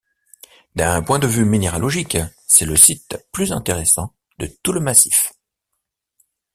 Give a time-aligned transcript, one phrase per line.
[0.73, 2.17] D'un point de vue minéralogique,
[2.47, 5.31] c'est le site plus intéressant de tout le massif.